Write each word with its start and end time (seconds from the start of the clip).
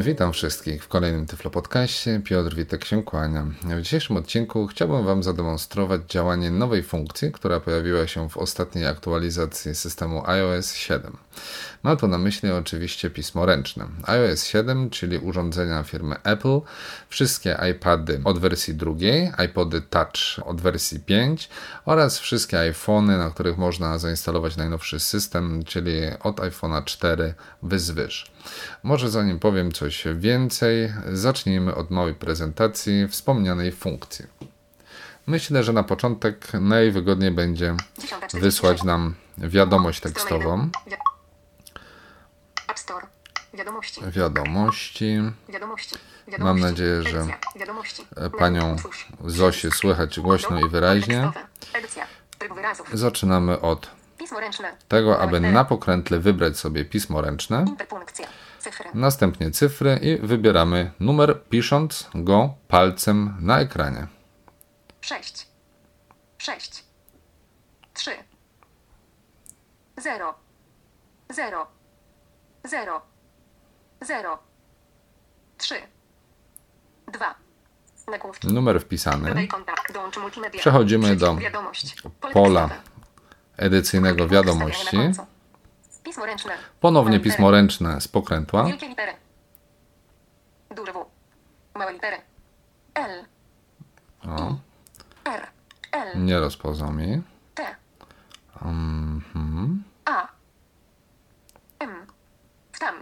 Witam 0.00 0.32
wszystkich 0.32 0.84
w 0.84 0.88
kolejnym 0.88 1.26
Tyflo 1.26 1.50
Podcaście. 1.50 2.20
Piotr 2.24 2.54
Witek 2.54 2.84
się 2.84 3.02
kłania. 3.02 3.46
W 3.62 3.82
dzisiejszym 3.82 4.16
odcinku 4.16 4.66
chciałbym 4.66 5.04
Wam 5.04 5.22
zademonstrować 5.22 6.00
działanie 6.08 6.50
nowej 6.50 6.82
funkcji, 6.82 7.32
która 7.32 7.60
pojawiła 7.60 8.06
się 8.06 8.28
w 8.28 8.36
ostatniej 8.36 8.86
aktualizacji 8.86 9.74
systemu 9.74 10.26
iOS 10.26 10.74
7. 10.74 11.16
Ma 11.82 11.96
tu 11.96 12.08
na 12.08 12.18
myśli 12.18 12.50
oczywiście 12.50 13.10
pismo 13.10 13.46
ręczne. 13.46 13.86
iOS 14.02 14.44
7, 14.44 14.90
czyli 14.90 15.18
urządzenia 15.18 15.82
firmy 15.82 16.16
Apple, 16.22 16.60
wszystkie 17.08 17.58
iPady 17.70 18.20
od 18.24 18.38
wersji 18.38 18.74
drugiej, 18.74 19.32
iPody 19.44 19.80
Touch 19.80 20.46
od 20.46 20.60
wersji 20.60 21.00
5 21.00 21.48
oraz 21.84 22.18
wszystkie 22.18 22.58
iPhony, 22.60 23.18
na 23.18 23.30
których 23.30 23.58
można 23.58 23.98
zainstalować 23.98 24.56
najnowszy 24.56 25.00
system, 25.00 25.64
czyli 25.64 26.00
od 26.22 26.36
iPhone'a 26.36 26.84
4 26.84 27.34
wzwyż. 27.62 28.35
Może 28.82 29.10
zanim 29.10 29.38
powiem 29.38 29.72
coś 29.72 30.04
więcej, 30.14 30.92
zacznijmy 31.12 31.74
od 31.74 31.90
małej 31.90 32.14
prezentacji 32.14 33.08
wspomnianej 33.08 33.72
funkcji. 33.72 34.24
Myślę, 35.26 35.64
że 35.64 35.72
na 35.72 35.82
początek 35.82 36.52
najwygodniej 36.54 37.30
będzie 37.30 37.74
wysłać 38.34 38.82
nam 38.82 39.14
wiadomość 39.38 40.00
tekstową. 40.00 40.70
Wiadomości. 43.54 44.00
Wiadomości. 44.10 45.22
Wiadomości. 45.48 45.96
Mam 46.38 46.60
nadzieję, 46.60 47.02
że 47.02 47.26
panią. 48.38 48.76
Zosię 49.24 49.70
słychać 49.70 50.20
głośno 50.20 50.60
i 50.60 50.68
wyraźnie. 50.68 51.30
Zaczynamy 52.92 53.60
od 53.60 53.90
Pismo 54.26 54.40
ręczne. 54.40 54.76
tego, 54.88 55.20
aby 55.20 55.40
na 55.40 55.64
pokrętle 55.64 56.18
wybrać 56.18 56.58
sobie 56.58 56.84
pismo 56.84 57.20
ręczne, 57.20 57.64
Interpunkcja. 57.68 58.26
Cyfry. 58.58 58.90
następnie 58.94 59.50
cyfry 59.50 59.98
i 60.02 60.26
wybieramy 60.26 60.90
numer, 61.00 61.42
pisząc 61.42 62.10
go 62.14 62.54
palcem 62.68 63.36
na 63.40 63.60
ekranie. 63.60 64.06
6. 65.00 65.46
6. 66.38 66.84
3. 67.94 68.10
0. 69.96 70.34
0. 71.30 71.66
0. 72.64 73.00
0. 74.02 74.38
3. 75.58 75.74
2. 77.12 77.34
Nagłówki. 78.10 78.48
Numer 78.52 78.80
wpisany. 78.80 79.48
Przechodzimy 80.58 81.16
do 81.16 81.36
pola. 82.32 82.68
Edycyjnego 83.56 84.28
wiadomości. 84.28 84.98
Ponownie 86.80 87.20
pismo 87.20 87.50
ręczne 87.50 88.00
z 88.00 88.08
pokrętła. 88.08 88.66
O, 94.26 94.56
nie 96.14 96.40
rozpoznał 96.40 96.92
mi. 96.92 97.22
T. 97.54 97.76
Mhm. 98.62 99.84
A. 100.04 100.28
M. 101.78 102.06
W 102.72 102.78
tam. 102.78 102.94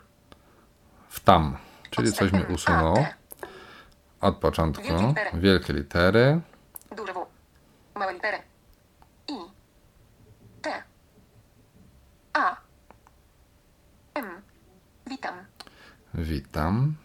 W 1.09 1.21
tam, 1.21 1.57
czyli 1.91 2.13
coś 2.13 2.33
mi 2.33 2.45
usunął. 2.55 3.07
Od 4.21 4.37
początku. 4.37 4.83
Wielkie 4.83 5.07
litery. 5.07 5.31
Wielkie 5.41 5.73
litery. 5.73 6.41
Duże 6.97 7.13
W. 7.13 7.27
Małe 7.95 8.13
litery. 8.13 8.39
Witam. 16.15 16.97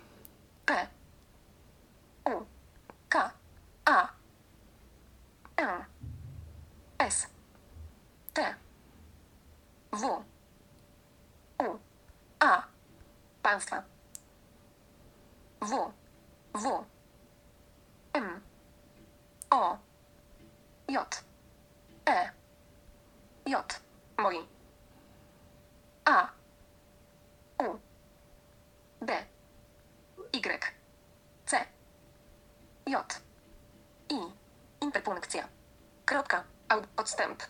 Odstęp. 37.09 37.43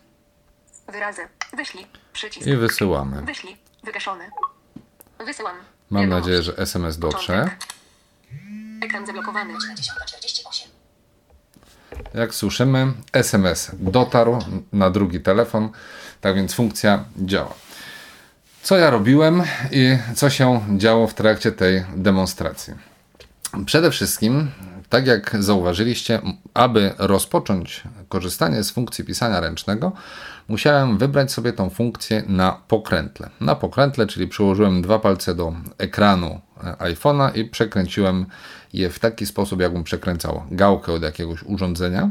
Wyrazy. 0.92 1.22
Wyślij. 1.56 1.86
Przycisk. 2.12 2.46
I 2.46 2.56
wysyłamy. 2.56 3.22
Wyślij. 3.22 3.56
Wygaszony. 3.84 4.24
Wysyłam. 5.26 5.56
Mam 5.90 6.02
Wiadomość. 6.02 6.24
nadzieję, 6.26 6.42
że 6.42 6.56
SMS 6.56 6.98
dotrze. 6.98 7.50
Ekran 8.84 9.06
zablokowany. 9.06 9.54
Jak 12.14 12.34
słyszymy, 12.34 12.92
SMS 13.12 13.70
dotarł 13.78 14.38
na 14.72 14.90
drugi 14.90 15.20
telefon, 15.20 15.70
tak 16.20 16.34
więc 16.34 16.54
funkcja 16.54 17.04
działa. 17.16 17.54
Co 18.62 18.76
ja 18.78 18.90
robiłem 18.90 19.42
i 19.70 19.98
co 20.16 20.30
się 20.30 20.60
działo 20.76 21.06
w 21.06 21.14
trakcie 21.14 21.52
tej 21.52 21.84
demonstracji? 21.96 22.74
Przede 23.66 23.90
wszystkim, 23.90 24.50
tak 24.90 25.06
jak 25.06 25.36
zauważyliście, 25.40 26.20
aby 26.54 26.94
rozpocząć 26.98 27.82
korzystanie 28.08 28.64
z 28.64 28.70
funkcji 28.70 29.04
pisania 29.04 29.40
ręcznego, 29.40 29.92
musiałem 30.48 30.98
wybrać 30.98 31.32
sobie 31.32 31.52
tą 31.52 31.70
funkcję 31.70 32.22
na 32.26 32.60
pokrętle. 32.68 33.30
Na 33.40 33.54
pokrętle, 33.54 34.06
czyli 34.06 34.28
przyłożyłem 34.28 34.82
dwa 34.82 34.98
palce 34.98 35.34
do 35.34 35.52
ekranu 35.78 36.40
e, 36.64 36.72
iPhone'a 36.72 37.36
i 37.38 37.44
przekręciłem 37.44 38.26
je 38.72 38.90
w 38.90 38.98
taki 38.98 39.26
sposób, 39.26 39.60
jakbym 39.60 39.84
przekręcał 39.84 40.42
gałkę 40.50 40.92
od 40.92 41.02
jakiegoś 41.02 41.42
urządzenia. 41.42 42.10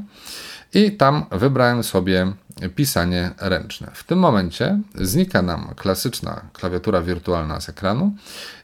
I 0.73 0.91
tam 0.91 1.25
wybrałem 1.31 1.83
sobie 1.83 2.33
pisanie 2.75 3.31
ręczne. 3.37 3.91
W 3.93 4.03
tym 4.03 4.19
momencie 4.19 4.79
znika 4.95 5.41
nam 5.41 5.73
klasyczna 5.75 6.41
klawiatura 6.53 7.01
wirtualna 7.01 7.61
z 7.61 7.69
ekranu 7.69 8.15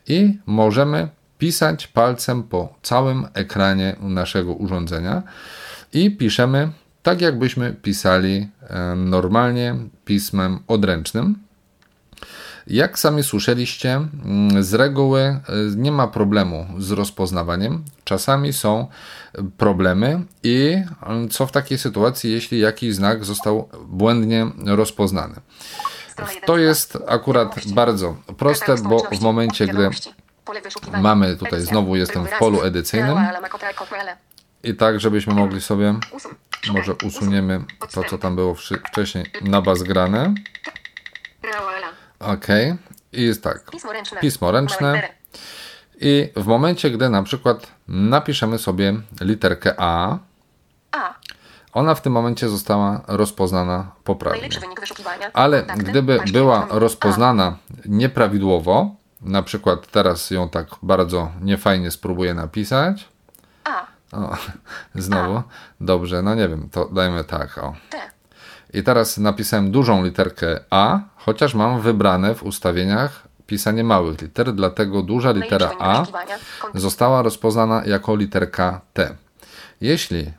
i 0.07 0.37
możemy 0.45 1.09
pisać 1.37 1.87
palcem 1.87 2.43
po 2.43 2.73
całym 2.81 3.27
ekranie 3.33 3.95
naszego 3.99 4.53
urządzenia 4.53 5.23
i 5.93 6.11
piszemy 6.11 6.69
tak, 7.05 7.21
jakbyśmy 7.21 7.73
pisali 7.73 8.47
e, 8.69 8.95
normalnie 8.95 9.75
pismem 10.05 10.59
odręcznym. 10.67 11.35
Jak 12.67 12.99
sami 12.99 13.23
słyszeliście, 13.23 13.93
mm, 13.95 14.63
z 14.63 14.73
reguły 14.73 15.21
e, 15.21 15.41
nie 15.75 15.91
ma 15.91 16.07
problemu 16.07 16.65
z 16.77 16.91
rozpoznawaniem. 16.91 17.83
Czasami 18.03 18.53
są 18.53 18.87
problemy 19.57 20.21
i 20.43 20.77
mm, 21.05 21.29
co 21.29 21.47
w 21.47 21.51
takiej 21.51 21.77
sytuacji, 21.77 22.31
jeśli 22.31 22.59
jakiś 22.59 22.95
znak 22.95 23.25
został 23.25 23.69
błędnie 23.87 24.47
rozpoznany. 24.65 25.35
To 26.45 26.57
jest 26.57 26.97
akurat 27.07 27.55
bardzo 27.67 28.15
proste, 28.37 28.75
bo 28.75 28.99
w 28.99 29.21
momencie, 29.21 29.67
gdy. 29.67 29.89
Mamy 31.01 31.35
tutaj, 31.35 31.61
znowu 31.61 31.95
jestem 31.95 32.25
w 32.25 32.37
polu 32.39 32.63
edycyjnym. 32.63 33.17
Reala, 33.17 33.41
makota, 33.41 33.73
kokrele. 33.73 34.17
i 34.63 34.75
tak, 34.75 34.99
żebyśmy 34.99 35.33
mogli 35.33 35.61
sobie, 35.61 35.93
może 36.73 36.93
usuniemy 36.93 37.63
to, 37.91 38.03
co 38.03 38.17
tam 38.17 38.35
było 38.35 38.55
wcześniej 38.89 39.25
na 39.41 39.61
bas 39.61 39.83
grane. 39.83 40.33
Ok. 42.19 42.47
I 43.13 43.21
jest 43.21 43.43
tak. 43.43 43.71
Pismo 44.21 44.51
ręczne. 44.51 45.09
I 46.01 46.29
w 46.35 46.45
momencie, 46.45 46.91
gdy 46.91 47.09
na 47.09 47.23
przykład 47.23 47.67
napiszemy 47.87 48.57
sobie 48.59 48.93
literkę 49.21 49.73
A, 49.77 50.17
ona 51.73 51.95
w 51.95 52.01
tym 52.01 52.13
momencie 52.13 52.49
została 52.49 53.01
rozpoznana 53.07 53.91
poprawnie. 54.03 54.49
Ale 55.33 55.63
gdyby 55.63 56.19
była 56.31 56.67
rozpoznana 56.69 57.57
nieprawidłowo, 57.85 58.95
na 59.25 59.43
przykład 59.43 59.87
teraz 59.87 60.31
ją 60.31 60.49
tak 60.49 60.67
bardzo 60.81 61.31
niefajnie 61.41 61.91
spróbuję 61.91 62.33
napisać. 62.33 63.09
A. 63.63 63.85
O, 64.11 64.37
znowu. 64.95 65.41
Dobrze, 65.81 66.21
no 66.21 66.35
nie 66.35 66.49
wiem, 66.49 66.69
to 66.71 66.85
dajmy 66.85 67.23
tak. 67.23 67.57
O. 67.57 67.75
T. 67.89 67.97
I 68.73 68.83
teraz 68.83 69.17
napisałem 69.17 69.71
dużą 69.71 70.03
literkę 70.03 70.59
A, 70.69 70.99
chociaż 71.15 71.53
mam 71.53 71.81
wybrane 71.81 72.35
w 72.35 72.43
ustawieniach 72.43 73.27
pisanie 73.47 73.83
małych 73.83 74.21
liter, 74.21 74.53
dlatego 74.53 75.01
duża 75.01 75.31
litera 75.31 75.71
Najlepszy 75.79 76.11
wynik 76.11 76.75
A 76.75 76.79
została 76.79 77.21
rozpoznana 77.21 77.83
jako 77.85 78.15
literka 78.15 78.81
T. 78.93 79.15
Jeśli 79.81 80.31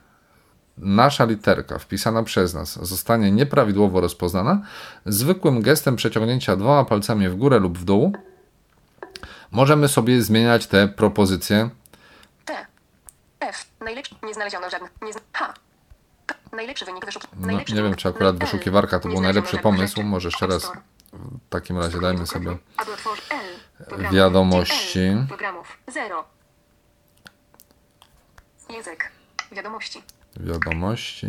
nasza 0.77 1.25
literka 1.25 1.79
wpisana 1.79 2.23
przez 2.23 2.53
nas 2.53 2.87
zostanie 2.87 3.31
nieprawidłowo 3.31 4.01
rozpoznana, 4.01 4.61
zwykłym 5.05 5.61
gestem 5.61 5.95
przeciągnięcia 5.95 6.55
dwoma 6.55 6.85
palcami 6.85 7.29
w 7.29 7.35
górę 7.35 7.59
lub 7.59 7.77
w 7.77 7.83
dół 7.83 8.13
możemy 9.51 9.87
sobie 9.87 10.21
zmieniać 10.21 10.67
te 10.67 10.87
propozycje. 10.87 11.69
T. 12.45 12.65
F. 13.39 13.65
Najlepszy. 13.79 14.15
Nie 14.23 14.33
znaleziono 14.33 14.69
żadnych. 14.69 14.91
Nie 15.01 15.13
zna... 15.13 15.21
H. 15.33 15.53
K. 16.25 16.35
Najlepszy 16.51 16.85
wynik 16.85 17.05
wyszuki. 17.05 17.27
No, 17.39 17.53
nie 17.53 17.83
wiem, 17.83 17.95
czy 17.95 18.09
akurat 18.09 18.37
wyszukiwarka 18.37 18.99
to 18.99 19.09
był 19.09 19.21
najlepszy 19.21 19.57
pomysł. 19.57 20.03
Może 20.03 20.27
jeszcze 20.27 20.47
raz 20.47 20.71
w 21.13 21.49
takim 21.49 21.77
razie 21.77 21.99
dajmy 21.99 22.27
sobie. 22.27 22.57
Wiadomości. 24.11 24.99
Programów. 25.27 25.77
Zero. 25.87 26.25
Język. 28.69 29.11
Wiadomości. 29.51 30.03
wiadomości. 30.39 31.27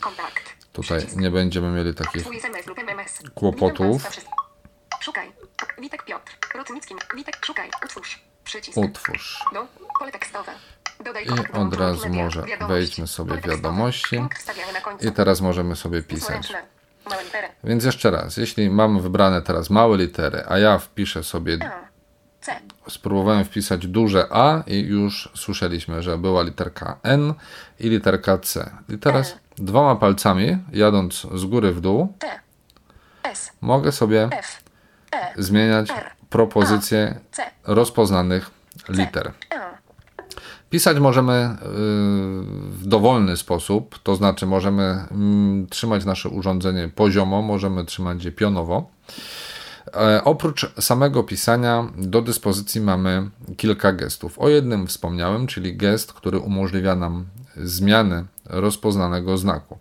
Kontakt. 0.00 0.56
Tutaj 0.72 1.06
nie 1.16 1.30
będziemy 1.30 1.70
mieli 1.70 1.94
takich. 1.94 2.26
Kłopotów. 3.34 4.02
Szukaj. 5.02 5.32
Witek 5.78 6.04
Piotr. 6.04 6.32
Rotnicki. 6.54 6.94
Witek 7.16 7.46
szukaj. 7.46 7.70
Utwórz. 7.84 8.22
Przycisk. 8.44 8.78
utwórz. 8.78 9.44
Do. 9.52 9.66
Pole 9.98 10.12
tekstowe. 10.12 10.52
Dodaj 11.04 11.26
I 11.26 11.56
od 11.56 11.74
razu 11.74 12.08
może 12.08 12.44
wejdźmy 12.68 13.06
sobie 13.06 13.36
wiadomości. 13.36 14.16
I 15.00 15.12
teraz 15.12 15.40
możemy 15.40 15.76
sobie 15.76 16.02
pisać. 16.02 16.52
Więc 17.64 17.84
jeszcze 17.84 18.10
raz, 18.10 18.36
jeśli 18.36 18.70
mam 18.70 19.00
wybrane 19.00 19.42
teraz 19.42 19.70
małe 19.70 19.96
litery, 19.96 20.44
a 20.48 20.58
ja 20.58 20.78
wpiszę 20.78 21.22
sobie, 21.22 21.58
spróbowałem 22.88 23.44
wpisać 23.44 23.86
duże 23.86 24.26
A 24.30 24.62
i 24.66 24.80
już 24.80 25.30
słyszeliśmy, 25.34 26.02
że 26.02 26.18
była 26.18 26.42
literka 26.42 26.98
N 27.02 27.34
i 27.80 27.88
literka 27.88 28.38
C. 28.38 28.70
I 28.88 28.98
teraz 28.98 29.32
L. 29.32 29.38
dwoma 29.56 29.96
palcami, 29.96 30.58
jadąc 30.72 31.26
z 31.34 31.44
góry 31.44 31.72
w 31.72 31.80
dół, 31.80 32.14
mogę 33.60 33.92
sobie 33.92 34.28
F. 34.32 34.62
Zmieniać 35.38 35.88
propozycję 36.30 37.20
C. 37.32 37.42
rozpoznanych 37.64 38.50
liter. 38.88 39.32
Pisać 40.70 40.98
możemy 40.98 41.32
y, 41.32 41.56
w 42.68 42.86
dowolny 42.86 43.36
sposób, 43.36 43.98
to 44.02 44.16
znaczy 44.16 44.46
możemy 44.46 44.82
mm, 45.10 45.66
trzymać 45.66 46.04
nasze 46.04 46.28
urządzenie 46.28 46.88
poziomo, 46.88 47.42
możemy 47.42 47.84
trzymać 47.84 48.24
je 48.24 48.32
pionowo. 48.32 48.90
E, 49.94 50.24
Oprócz 50.24 50.72
samego 50.80 51.24
pisania 51.24 51.88
do 51.96 52.22
dyspozycji 52.22 52.80
mamy 52.80 53.30
kilka 53.56 53.92
gestów. 53.92 54.38
O 54.38 54.48
jednym 54.48 54.86
wspomniałem, 54.86 55.46
czyli 55.46 55.76
gest, 55.76 56.12
który 56.12 56.38
umożliwia 56.38 56.96
nam 56.96 57.26
zmianę 57.56 58.24
rozpoznanego 58.44 59.38
znaku. 59.38 59.78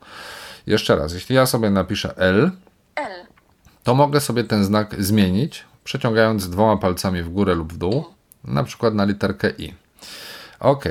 Jeszcze 0.68 0.95
raz, 0.95 1.13
jeśli 1.13 1.36
ja 1.36 1.45
sobie 1.45 1.69
napiszę 1.69 2.18
L, 2.18 2.51
L. 2.95 3.25
to 3.83 3.95
mogę 3.95 4.19
sobie 4.19 4.44
ten 4.44 4.63
znak 4.63 5.04
zmienić, 5.04 5.66
przeciągając 5.83 6.50
dwoma 6.50 6.78
palcami 6.78 7.24
w 7.24 7.30
górę 7.30 7.56
lub 7.56 7.74
w 7.74 7.78
dół, 7.78 8.06
na 8.44 8.63
przykład 8.63 8.94
na 8.94 9.06
literkę 9.06 9.50
I. 9.50 9.74
Ok, 10.60 10.86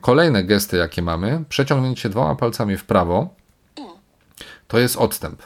kolejne 0.00 0.44
gesty, 0.44 0.76
jakie 0.76 1.02
mamy, 1.02 1.44
przeciągnięcie 1.48 2.08
dwoma 2.08 2.34
palcami 2.34 2.76
w 2.76 2.84
prawo, 2.84 3.28
to 4.68 4.78
jest 4.78 4.96
odstęp. 4.96 5.42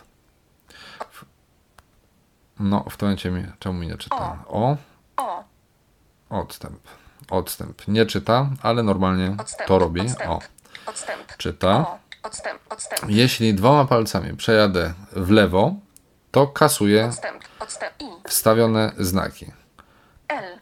No, 2.61 2.85
w 2.91 2.97
tym 2.97 3.09
momencie 3.09 3.31
mi, 3.31 3.45
czemu 3.59 3.79
mi 3.79 3.87
nie 3.87 3.97
czyta? 3.97 4.45
O, 4.49 4.77
odstęp. 6.31 6.79
Odstęp. 7.31 7.89
Nie 7.89 8.07
czyta, 8.07 8.51
ale 8.63 8.83
normalnie 8.83 9.37
to 9.67 9.79
robi. 9.79 10.01
Odstęp. 10.01 10.31
O, 10.31 10.41
czyta. 11.39 11.99
Jeśli 13.09 13.55
dwoma 13.55 13.85
palcami 13.85 14.37
przejadę 14.37 14.95
w 15.13 15.31
lewo, 15.31 15.75
to. 16.35 16.53
I. 17.99 18.29
wstawione 18.29 18.93
znaki. 18.99 19.53
L. 20.29 20.59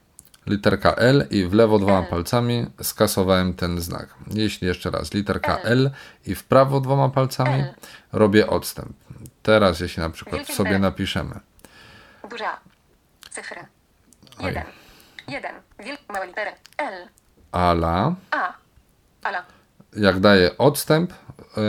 literka 0.47 0.95
L 0.95 1.27
i 1.31 1.47
w 1.47 1.55
lewo 1.55 1.79
dwoma 1.79 2.03
palcami 2.03 2.67
skasowałem 2.83 3.55
ten 3.55 3.81
znak. 3.81 4.15
Jeśli 4.35 4.69
jeszcze 4.69 4.91
raz 4.91 5.15
literka 5.15 5.59
L 5.59 5.91
i 6.27 6.35
w 6.35 6.45
prawo 6.45 6.81
dwoma 6.81 7.09
palcami 7.09 7.65
robię 8.13 8.47
odstęp. 8.47 8.93
Teraz 9.43 9.81
jeśli 9.81 10.03
na 10.03 10.11
przykład 10.11 10.47
sobie 10.47 10.79
napiszemy 10.79 11.41
Duża. 12.31 12.61
Jeden. 14.41 14.65
Jeden. 15.29 15.55
Wielkie 15.79 16.13
małe 16.13 16.27
litery. 16.27 16.51
L. 16.79 17.09
ala, 17.53 18.15
A. 18.31 18.53
Ala. 19.23 19.45
jak 19.97 20.21
daję 20.21 20.59
odstęp, 20.59 21.13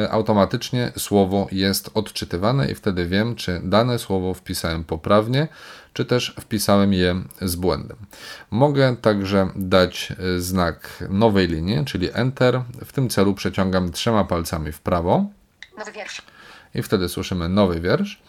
automatycznie 0.09 0.91
słowo 0.97 1.47
jest 1.51 1.89
odczytywane 1.93 2.71
i 2.71 2.75
wtedy 2.75 3.05
wiem, 3.05 3.35
czy 3.35 3.61
dane 3.63 3.99
słowo 3.99 4.33
wpisałem 4.33 4.83
poprawnie, 4.83 5.47
czy 5.93 6.05
też 6.05 6.35
wpisałem 6.39 6.93
je 6.93 7.15
z 7.41 7.55
błędem. 7.55 7.97
Mogę 8.51 8.95
także 8.97 9.49
dać 9.55 10.13
y, 10.37 10.41
znak 10.41 11.03
nowej 11.09 11.47
linii, 11.47 11.85
czyli 11.85 12.09
Enter. 12.13 12.61
W 12.85 12.91
tym 12.93 13.09
celu 13.09 13.33
przeciągam 13.33 13.91
trzema 13.91 14.23
palcami 14.25 14.71
w 14.71 14.79
prawo. 14.79 15.25
Nowy 15.77 15.91
wiersz. 15.91 16.21
i 16.75 16.81
wtedy 16.83 17.09
słyszymy 17.09 17.49
nowy 17.49 17.81
wiersz. 17.81 18.21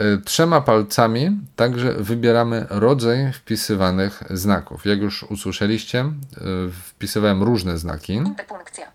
Y, 0.00 0.20
Trzema 0.24 0.60
palcami 0.60 1.40
także 1.56 1.92
wybieramy 1.92 2.66
rodzaj 2.70 3.32
wpisywanych 3.32 4.22
znaków. 4.30 4.84
Jak 4.86 4.98
już 4.98 5.22
usłyszeliście, 5.22 6.04
wpisywałem 6.72 7.42
różne 7.42 7.78
znaki. 7.78 8.12
Interpunkcja. 8.12 8.86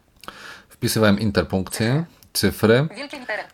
Wpisywałem 0.79 1.19
interpunkcje, 1.19 2.05
cyfry, 2.33 2.87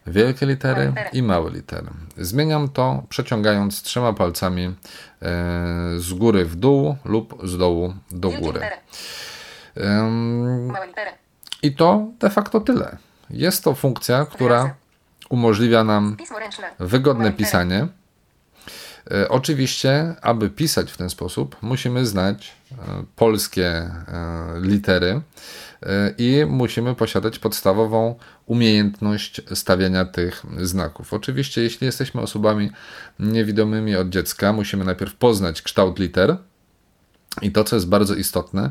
Wielkie 0.08 0.46
litery. 0.46 0.92
wielkie 0.96 1.18
i 1.18 1.24
małe 1.24 1.52
litery. 1.52 1.88
Zmieniam 2.18 2.70
to 2.70 3.04
przeciągając 3.10 3.82
trzema 3.82 4.14
palcami 4.14 4.64
e, 4.66 4.74
z 5.98 6.14
góry 6.14 6.46
w 6.46 6.56
dół 6.56 6.96
lub 7.06 7.48
z 7.48 7.58
dołu 7.58 7.94
do 8.12 8.30
góry. 8.30 8.62
Ym. 9.78 10.74
I 11.64 11.76
to 11.76 12.08
de 12.20 12.30
facto 12.30 12.60
tyle. 12.62 12.98
Jest 13.30 13.64
to 13.64 13.76
funkcja, 13.76 14.26
która 14.26 14.76
umożliwia 15.30 15.84
nam 15.84 16.18
wygodne 16.80 17.32
pisanie. 17.32 17.88
E, 19.12 19.30
Oczywiście, 19.30 20.16
aby 20.22 20.50
pisać 20.50 20.92
w 20.92 20.98
ten 20.98 21.10
sposób, 21.10 21.56
musimy 21.62 22.06
znać 22.06 22.54
e, 22.72 22.76
polskie 23.16 23.68
e, 23.68 23.92
litery 24.62 25.22
i 26.18 26.46
musimy 26.48 26.96
posiadać 26.96 27.40
podstawową 27.40 28.16
umiejętność 28.46 29.42
stawiania 29.54 30.06
tych 30.06 30.44
znaków. 30.62 31.14
Oczywiście, 31.14 31.62
jeśli 31.62 31.86
jesteśmy 31.86 32.22
osobami 32.22 32.72
niewidomymi 33.20 33.96
od 33.96 34.10
dziecka, 34.10 34.54
musimy 34.54 34.86
najpierw 34.86 35.16
poznać 35.16 35.62
kształt 35.62 36.00
liter. 36.00 36.38
I 37.42 37.52
to, 37.52 37.64
co 37.64 37.76
jest 37.76 37.90
bardzo 37.90 38.16
istotne, 38.16 38.70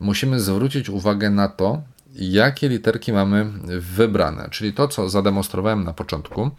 musimy 0.00 0.40
zwrócić 0.40 0.88
uwagę 0.88 1.30
na 1.30 1.48
to, 1.48 1.82
jakie 2.18 2.68
literki 2.68 3.12
mamy 3.12 3.44
wybrane, 3.80 4.48
czyli 4.50 4.72
to, 4.72 4.88
co 4.88 5.08
zademonstrowałem 5.08 5.84
na 5.84 5.92
początku. 5.92 6.50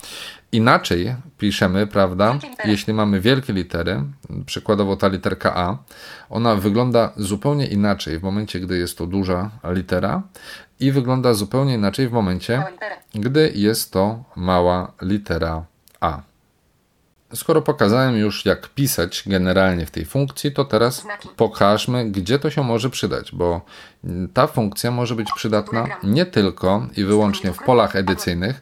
Inaczej 0.52 1.16
piszemy, 1.38 1.88
prawda? 1.88 2.34
Litery. 2.34 2.70
Jeśli 2.70 2.94
mamy 2.94 3.22
wielkie 3.22 3.54
litery, 3.54 4.04
przykładowo 4.46 4.96
ta 4.96 5.08
literka 5.08 5.56
A, 5.56 5.78
ona 6.30 6.56
wygląda 6.56 7.12
zupełnie 7.18 7.68
inaczej 7.68 8.20
w 8.20 8.24
momencie, 8.24 8.60
gdy 8.60 8.78
jest 8.78 8.98
to 8.98 9.08
duża 9.08 9.52
litera 9.64 10.22
i 10.80 10.92
wygląda 10.92 11.34
zupełnie 11.34 11.74
inaczej 11.74 12.10
w 12.10 12.12
momencie, 12.12 12.64
gdy 13.16 13.52
jest 13.56 13.92
to 13.92 14.24
mała 14.36 14.92
litera 15.02 15.66
A. 16.00 16.22
Skoro 17.34 17.62
pokazałem 17.62 18.18
już, 18.18 18.46
jak 18.46 18.68
pisać 18.68 19.24
generalnie 19.26 19.86
w 19.86 19.92
tej 19.92 20.06
funkcji, 20.06 20.52
to 20.52 20.66
teraz 20.66 21.06
pokażmy, 21.36 22.12
gdzie 22.12 22.40
to 22.40 22.50
się 22.50 22.64
może 22.64 22.90
przydać, 22.90 23.32
bo 23.32 23.62
ta 24.34 24.48
funkcja 24.48 24.92
może 24.92 25.16
być 25.16 25.28
przydatna 25.36 25.88
nie 26.04 26.26
tylko 26.26 26.88
i 26.98 27.04
wyłącznie 27.04 27.54
w 27.54 27.58
polach 27.58 27.96
edycyjnych, 27.96 28.62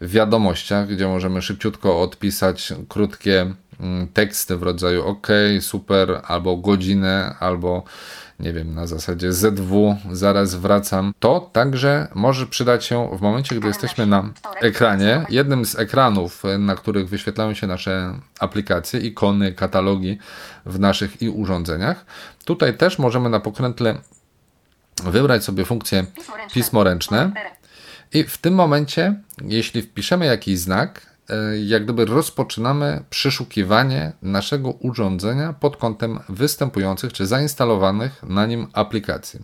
w 0.00 0.10
wiadomościach, 0.10 0.88
gdzie 0.88 1.08
możemy 1.08 1.42
szybciutko 1.42 2.00
odpisać 2.00 2.72
krótkie 2.88 3.54
mm, 3.80 4.08
teksty 4.08 4.56
w 4.56 4.62
rodzaju 4.62 5.06
OK, 5.06 5.26
super, 5.60 6.20
albo 6.24 6.56
godzinę, 6.56 7.34
albo 7.40 7.84
nie 8.40 8.52
wiem, 8.52 8.74
na 8.74 8.86
zasadzie 8.86 9.32
ZW, 9.32 9.96
zaraz 10.12 10.54
wracam. 10.54 11.14
To 11.18 11.50
także 11.52 12.08
może 12.14 12.46
przydać 12.46 12.84
się 12.84 13.16
w 13.18 13.20
momencie, 13.20 13.54
gdy 13.54 13.68
jesteśmy 13.68 14.06
na 14.06 14.30
ekranie. 14.60 15.26
Jednym 15.28 15.64
z 15.64 15.78
ekranów, 15.78 16.42
na 16.58 16.74
których 16.74 17.08
wyświetlają 17.08 17.54
się 17.54 17.66
nasze 17.66 18.14
aplikacje, 18.40 19.00
ikony, 19.00 19.52
katalogi 19.52 20.18
w 20.66 20.78
naszych 20.78 21.22
i 21.22 21.28
urządzeniach. 21.28 22.06
Tutaj 22.44 22.76
też 22.76 22.98
możemy 22.98 23.28
na 23.28 23.40
pokrętle 23.40 23.98
wybrać 25.04 25.44
sobie 25.44 25.64
funkcję 25.64 26.06
Pismo 26.52 26.84
ręczne. 26.84 27.32
I 28.12 28.24
w 28.24 28.38
tym 28.38 28.54
momencie, 28.54 29.14
jeśli 29.42 29.82
wpiszemy 29.82 30.26
jakiś 30.26 30.58
znak, 30.58 31.15
jak 31.64 31.84
gdyby 31.84 32.04
rozpoczynamy 32.04 33.04
przeszukiwanie 33.10 34.12
naszego 34.22 34.70
urządzenia 34.70 35.52
pod 35.52 35.76
kątem 35.76 36.20
występujących 36.28 37.12
czy 37.12 37.26
zainstalowanych 37.26 38.22
na 38.22 38.46
nim 38.46 38.66
aplikacji. 38.72 39.40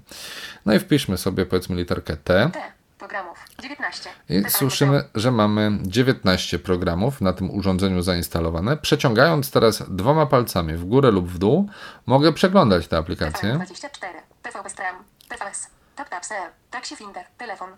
No 0.66 0.74
i 0.74 0.78
wpiszmy 0.78 1.18
sobie 1.18 1.46
powiedzmy 1.46 1.76
literkę 1.76 2.16
T. 2.16 2.50
T. 2.52 2.60
Programów. 2.98 3.38
19. 3.62 4.10
I 4.28 4.50
słyszymy, 4.50 5.04
że 5.14 5.30
mamy 5.30 5.78
19 5.82 6.58
programów 6.58 7.20
na 7.20 7.32
tym 7.32 7.50
urządzeniu 7.50 8.02
zainstalowane. 8.02 8.76
Przeciągając 8.76 9.50
teraz 9.50 9.82
dwoma 9.88 10.26
palcami 10.26 10.74
w 10.74 10.84
górę 10.84 11.10
lub 11.10 11.28
w 11.28 11.38
dół, 11.38 11.68
mogę 12.06 12.32
przeglądać 12.32 12.88
te 12.88 12.96
aplikacje. 12.96 13.54
24. 13.54 14.12
TVP 14.42 14.70
Stream. 14.70 14.96
TVS. 15.28 15.68
Taxi 16.70 16.96
Finder. 16.96 17.24
Telefon. 17.38 17.68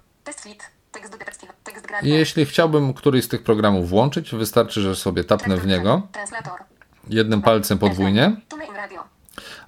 I 2.03 2.09
jeśli 2.09 2.47
chciałbym 2.47 2.95
któryś 2.95 3.25
z 3.25 3.29
tych 3.29 3.43
programów 3.43 3.89
włączyć, 3.89 4.35
wystarczy, 4.35 4.81
że 4.81 4.97
sobie 4.97 5.25
tapnę 5.25 5.57
w 5.57 5.67
niego 5.67 6.03
jednym 7.09 7.43
palcem 7.43 7.79
podwójnie. 7.79 8.37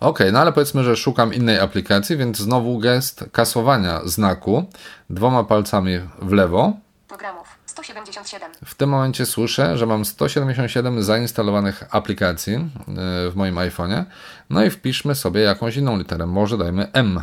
Ok, 0.00 0.18
no 0.32 0.38
ale 0.38 0.52
powiedzmy, 0.52 0.84
że 0.84 0.96
szukam 0.96 1.34
innej 1.34 1.58
aplikacji, 1.58 2.16
więc 2.16 2.38
znowu 2.38 2.78
gest 2.78 3.24
kasowania 3.32 4.00
znaku 4.04 4.64
dwoma 5.10 5.44
palcami 5.44 5.98
w 6.18 6.32
lewo. 6.32 6.72
Programów. 7.08 7.48
177. 7.66 8.52
W 8.64 8.74
tym 8.74 8.90
momencie 8.90 9.26
słyszę, 9.26 9.78
że 9.78 9.86
mam 9.86 10.04
177 10.04 11.02
zainstalowanych 11.02 11.84
aplikacji 11.90 12.52
yy, 12.52 13.30
w 13.30 13.32
moim 13.34 13.54
iPhone'ie. 13.54 14.04
No 14.50 14.64
i 14.64 14.70
wpiszmy 14.70 15.14
sobie 15.14 15.40
jakąś 15.40 15.76
inną 15.76 15.98
literę. 15.98 16.26
Może 16.26 16.58
dajmy 16.58 16.92
M. 16.92 17.20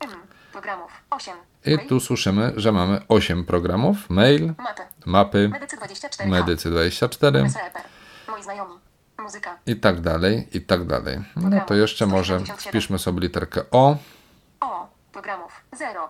M. 0.00 0.10
Programów. 0.52 0.92
8. 1.10 1.47
I 1.68 1.78
tu 1.78 2.00
słyszymy, 2.00 2.52
że 2.56 2.72
mamy 2.72 3.00
8 3.08 3.44
programów. 3.44 4.10
Mail, 4.10 4.54
Mapy. 5.06 5.48
Medycy 5.48 5.76
24. 5.76 6.30
Medycy 6.30 6.70
24 6.70 7.50
SRP. 7.50 7.80
Moi 8.28 8.42
znajomi. 8.42 8.74
Muzyka. 9.18 9.58
i 9.66 9.76
tak 9.76 10.00
dalej, 10.00 10.48
i 10.52 10.60
tak 10.60 10.84
dalej. 10.86 11.18
No 11.36 11.60
to 11.66 11.74
jeszcze 11.74 12.06
może 12.06 12.40
wpiszmy 12.40 12.98
sobie 12.98 13.20
literkę 13.20 13.62
O. 13.70 13.96
O. 14.60 14.88
Programów. 15.12 15.52
0. 15.72 16.08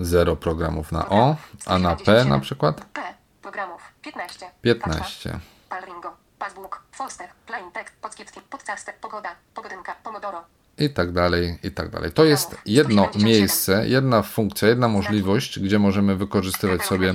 0 0.00 0.36
programów 0.36 0.92
na 0.92 1.08
O, 1.08 1.36
a 1.66 1.78
na 1.78 1.96
P 1.96 2.24
na 2.24 2.40
przykład 2.40 2.84
P. 2.92 3.02
Programów. 3.42 3.82
15. 4.02 4.50
15. 4.62 5.38
Palringo. 5.68 6.16
Passbook. 6.38 6.82
Foster. 6.92 7.28
Plain 7.46 7.72
text. 7.72 7.94
Podskietki. 8.00 8.40
Podcaster. 8.40 8.94
Pogoda. 9.00 9.28
Pogodynka. 9.54 9.94
Pomodoro. 10.04 10.44
I 10.78 10.90
tak 10.90 11.12
dalej, 11.12 11.58
i 11.62 11.70
tak 11.70 11.90
dalej. 11.90 12.12
To 12.12 12.24
jest 12.24 12.56
jedno 12.66 13.08
miejsce, 13.18 13.88
jedna 13.88 14.22
funkcja, 14.22 14.68
jedna 14.68 14.88
możliwość, 14.88 15.60
gdzie 15.60 15.78
możemy 15.78 16.16
wykorzystywać 16.16 16.82
sobie 16.82 17.14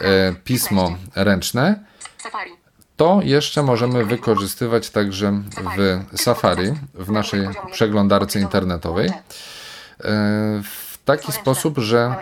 e, 0.00 0.34
pismo 0.44 0.96
ręczne. 1.14 1.84
To 2.96 3.20
jeszcze 3.22 3.62
możemy 3.62 4.04
wykorzystywać 4.04 4.90
także 4.90 5.42
w 5.76 6.04
Safari, 6.20 6.72
w 6.94 7.10
naszej 7.10 7.48
przeglądarce 7.72 8.40
internetowej, 8.40 9.08
e, 9.08 9.12
w 10.64 10.98
taki 11.04 11.32
sposób, 11.32 11.78
że 11.78 12.14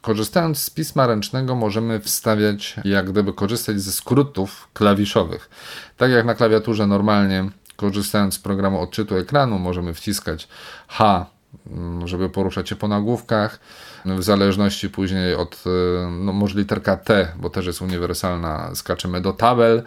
korzystając 0.00 0.58
z 0.58 0.70
pisma 0.70 1.06
ręcznego 1.06 1.54
możemy 1.54 2.00
wstawiać, 2.00 2.76
jak 2.84 3.10
gdyby 3.10 3.32
korzystać 3.32 3.80
ze 3.80 3.92
skrótów 3.92 4.68
klawiszowych. 4.72 5.50
Tak 5.96 6.10
jak 6.10 6.24
na 6.24 6.34
klawiaturze 6.34 6.86
normalnie, 6.86 7.50
korzystając 7.78 8.34
z 8.34 8.38
programu 8.38 8.80
odczytu 8.80 9.16
ekranu, 9.16 9.58
możemy 9.58 9.94
wciskać 9.94 10.48
H, 10.88 11.26
mm, 11.66 12.08
żeby 12.08 12.30
poruszać 12.30 12.68
się 12.68 12.76
po 12.76 12.88
nagłówkach. 12.88 13.60
W 14.04 14.22
zależności 14.22 14.90
później 14.90 15.34
od, 15.34 15.54
y, 15.66 15.70
no 16.10 16.32
może 16.32 16.58
literka 16.58 16.96
T, 16.96 17.32
bo 17.36 17.50
też 17.50 17.66
jest 17.66 17.82
uniwersalna, 17.82 18.74
skaczemy 18.74 19.20
do 19.20 19.32
tabel. 19.32 19.82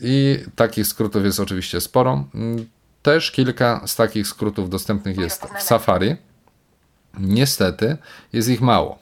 I 0.00 0.38
takich 0.56 0.86
skrótów 0.86 1.24
jest 1.24 1.40
oczywiście 1.40 1.80
sporo. 1.80 2.24
Mm, 2.34 2.66
Też 3.02 3.30
kilka 3.30 3.80
z 3.86 3.96
takich 3.96 4.26
skrótów 4.26 4.70
dostępnych 4.70 5.16
jest 5.18 5.46
w 5.58 5.62
Safari. 5.62 6.16
Niestety 7.18 7.96
jest 8.32 8.48
ich 8.48 8.60
mało. 8.60 8.98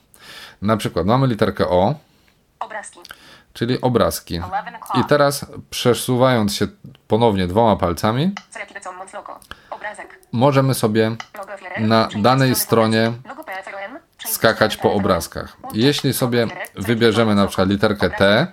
Na 0.62 0.76
przykład 0.76 1.06
mamy 1.06 1.26
literkę 1.26 1.68
O, 1.68 1.94
Obrazki. 2.60 3.00
Czyli 3.58 3.80
obrazki. 3.80 4.40
I 4.94 5.04
teraz 5.04 5.46
przesuwając 5.70 6.54
się 6.54 6.66
ponownie 7.08 7.46
dwoma 7.46 7.76
palcami, 7.76 8.34
możemy 10.32 10.74
sobie 10.74 11.16
na 11.78 12.08
danej 12.22 12.54
stronie 12.54 13.12
skakać 14.26 14.76
po 14.76 14.92
obrazkach. 14.92 15.56
Jeśli 15.72 16.14
sobie 16.14 16.46
wybierzemy 16.74 17.34
na 17.34 17.46
przykład 17.46 17.68
literkę 17.68 18.10
T, 18.10 18.46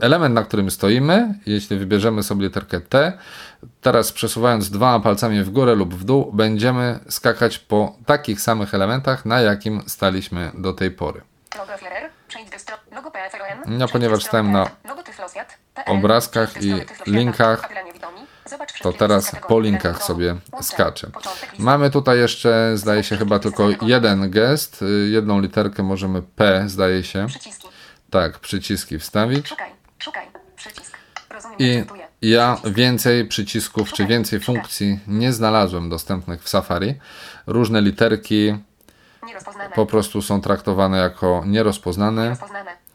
element, 0.00 0.34
na 0.34 0.42
którym 0.42 0.70
stoimy, 0.70 1.34
jeśli 1.46 1.78
wybierzemy 1.78 2.22
sobie 2.22 2.44
literkę 2.44 2.80
T, 2.80 3.12
teraz 3.80 4.12
przesuwając 4.12 4.70
dwoma 4.70 5.00
palcami 5.00 5.42
w 5.42 5.50
górę 5.50 5.74
lub 5.74 5.94
w 5.94 6.04
dół, 6.04 6.32
będziemy 6.32 7.00
skakać 7.08 7.58
po 7.58 7.96
takich 8.06 8.40
samych 8.40 8.74
elementach, 8.74 9.24
na 9.24 9.40
jakim 9.40 9.82
staliśmy 9.86 10.50
do 10.54 10.72
tej 10.72 10.90
pory. 10.90 11.20
PFRN. 13.66 13.78
No, 13.78 13.88
ponieważ 13.88 14.24
stałem 14.24 14.52
na 14.52 14.70
obrazkach 15.86 16.62
i 16.62 16.74
linkach, 17.06 17.68
To 18.82 18.92
teraz 18.92 19.36
po 19.48 19.60
linkach 19.60 20.02
sobie 20.02 20.36
skaczę. 20.62 21.10
Mamy 21.58 21.90
tutaj 21.90 22.18
jeszcze, 22.18 22.72
zdaje 22.74 23.04
się, 23.04 23.16
chyba 23.16 23.38
tylko 23.38 23.68
jeden 23.82 24.30
gest. 24.30 24.82
y, 24.82 25.08
Jedną 25.10 25.40
literkę 25.40 25.82
możemy 25.82 26.22
P, 26.22 26.64
zdaje 26.66 27.04
się. 27.04 27.26
Tak, 28.10 28.38
przyciski 28.38 28.98
wstawić. 28.98 29.54
I 31.58 31.84
ja 32.22 32.56
więcej 32.64 33.24
przycisków 33.28 33.92
czy 33.92 34.06
więcej 34.06 34.40
funkcji 34.40 35.00
nie 35.06 35.32
znalazłem 35.32 35.88
dostępnych 35.88 36.42
w 36.42 36.48
Safari. 36.48 36.94
Różne 37.46 37.80
literki 37.82 38.58
po 39.74 39.86
prostu 39.86 40.22
są 40.22 40.40
traktowane 40.40 40.98
jako 40.98 41.42
nierozpoznane. 41.46 42.36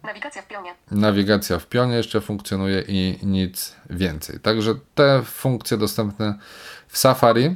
Nawigacja 0.03 0.41
w 0.41 0.47
pionie. 0.47 0.75
Nawigacja 0.91 1.59
w 1.59 1.67
pionie 1.67 1.95
jeszcze 1.95 2.21
funkcjonuje 2.21 2.83
i 2.87 3.19
nic 3.23 3.75
więcej. 3.89 4.39
Także 4.39 4.75
te 4.95 5.21
funkcje 5.25 5.77
dostępne 5.77 6.35
w 6.87 6.97
Safari 6.97 7.55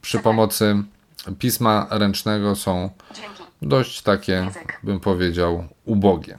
przy 0.00 0.18
pomocy 0.18 0.82
pisma 1.38 1.86
ręcznego 1.90 2.56
są 2.56 2.90
Dźwięki. 3.14 3.42
dość 3.62 4.02
takie, 4.02 4.50
bym 4.82 5.00
powiedział, 5.00 5.68
ubogie. 5.84 6.38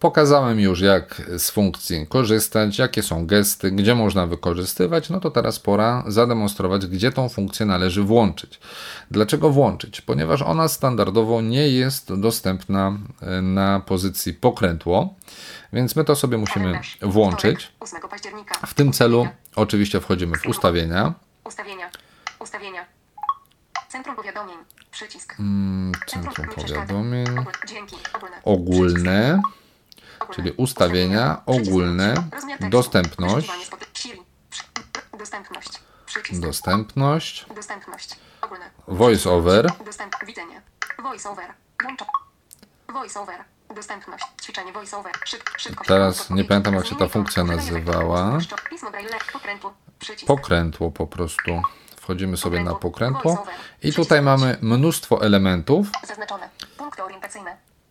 Pokazałem 0.00 0.60
już, 0.60 0.80
jak 0.80 1.22
z 1.38 1.50
funkcji 1.50 2.06
korzystać, 2.06 2.78
jakie 2.78 3.02
są 3.02 3.26
gesty, 3.26 3.70
gdzie 3.70 3.94
można 3.94 4.26
wykorzystywać. 4.26 5.10
No 5.10 5.20
to 5.20 5.30
teraz 5.30 5.58
pora 5.58 6.04
zademonstrować, 6.06 6.86
gdzie 6.86 7.12
tą 7.12 7.28
funkcję 7.28 7.66
należy 7.66 8.02
włączyć. 8.02 8.60
Dlaczego 9.10 9.50
włączyć? 9.50 10.00
Ponieważ 10.00 10.42
ona 10.42 10.68
standardowo 10.68 11.40
nie 11.40 11.68
jest 11.68 12.14
dostępna 12.14 12.98
e, 13.22 13.42
na 13.42 13.80
pozycji 13.80 14.34
pokrętło, 14.34 15.14
więc 15.72 15.96
my 15.96 16.04
to 16.04 16.16
sobie 16.16 16.38
musimy 16.38 16.80
włączyć. 17.02 17.62
Wtorek, 17.62 17.98
8 17.98 18.08
października. 18.10 18.66
W 18.66 18.74
tym 18.74 18.92
celu 18.92 19.28
oczywiście 19.56 20.00
wchodzimy 20.00 20.36
w 20.38 20.46
ustawienia. 20.46 21.14
Ustawienia. 21.44 21.90
Ustawienia. 22.38 22.84
Centrum 23.88 24.16
powiadomień. 24.16 24.56
Przycisk. 24.90 25.36
Centrum 26.06 26.46
nie 26.46 26.54
przeszkadza. 26.54 26.86
powiadomień. 26.86 27.26
Ogólne. 28.44 29.40
Czyli 30.30 30.52
ustawienia, 30.52 31.42
ogólne, 31.46 32.14
dostępność. 32.60 33.50
Dostępność. 35.18 35.82
Przycisk. 36.06 36.40
Dostępność. 36.42 37.46
Ćwiczenie. 40.22 40.62
Szyb, 45.24 45.50
szybkość. 45.56 45.88
Teraz 45.88 46.30
nie 46.30 46.44
pamiętam, 46.44 46.74
jak 46.74 46.86
się 46.86 46.96
ta 46.96 47.08
funkcja 47.08 47.44
nazywała. 47.44 48.38
Pokrętło. 50.26 50.90
Po 50.90 51.06
prostu. 51.06 51.62
Wchodzimy 51.96 52.36
sobie 52.36 52.64
na 52.64 52.74
pokrętło. 52.74 53.46
I 53.82 53.92
tutaj 53.92 54.22
mamy 54.22 54.58
mnóstwo 54.60 55.22
elementów. 55.22 55.86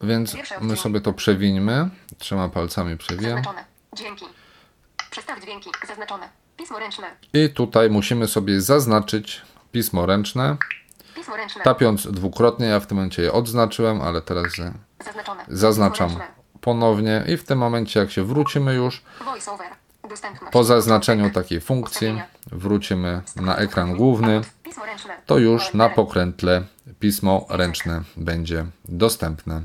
Więc 0.02 0.36
my 0.62 0.78
sobie 0.78 1.02
to 1.02 1.14
przewińmy. 1.14 1.90
Trzema 2.18 2.50
palcami 2.50 2.98
przewijam. 2.98 3.42
Dźwięki. 3.96 4.26
Przestaw 5.12 5.42
dźwięki. 5.42 5.70
Zaznaczone. 5.88 6.30
Pismo 6.58 6.80
ręczne. 6.80 7.08
I 7.34 7.50
tutaj 7.50 7.90
musimy 7.90 8.28
sobie 8.28 8.62
zaznaczyć 8.62 9.42
pismo 9.72 10.06
ręczne. 10.06 10.58
Pismo 11.16 11.38
ręczne. 11.38 11.64
Tapiąc 11.64 12.08
dwukrotnie, 12.08 12.66
ja 12.66 12.80
w 12.80 12.88
tym 12.88 12.98
momencie 12.98 13.22
je 13.22 13.34
odznaczyłem, 13.34 14.02
ale 14.02 14.22
teraz 14.22 14.48
Zaznaczone. 15.06 15.46
zaznaczam 15.48 16.10
ponownie 16.62 17.24
i 17.28 17.38
w 17.38 17.44
tym 17.44 17.60
momencie, 17.60 18.00
jak 18.00 18.12
się 18.12 18.24
wrócimy 18.24 18.74
już, 18.74 19.02
po 20.52 20.64
zaznaczeniu 20.64 21.30
takiej 21.30 21.62
funkcji, 21.62 22.22
wrócimy 22.52 23.22
na 23.36 23.56
ekran 23.56 23.96
główny, 23.96 24.42
to 25.26 25.38
już 25.38 25.74
na 25.74 25.90
pokrętle 25.90 26.64
pismo 27.00 27.46
ręczne 27.50 28.02
będzie 28.18 28.66
dostępne. 28.86 29.62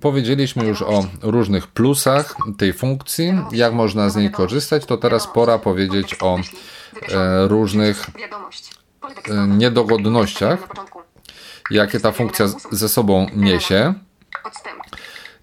Powiedzieliśmy 0.00 0.66
już 0.66 0.82
o 0.82 1.06
różnych 1.22 1.66
plusach 1.66 2.36
tej 2.58 2.72
funkcji, 2.72 3.32
jak 3.52 3.72
można 3.72 4.10
z 4.10 4.16
niej 4.16 4.30
korzystać, 4.30 4.84
to 4.86 4.96
teraz 4.96 5.26
pora 5.26 5.58
powiedzieć 5.58 6.16
o 6.20 6.38
e, 6.38 7.48
różnych 7.48 8.06
e, 9.30 9.46
niedogodnościach. 9.48 10.68
Jakie 11.70 12.00
ta 12.00 12.12
funkcja 12.12 12.46
ze 12.70 12.88
sobą 12.88 13.26
niesie. 13.36 13.94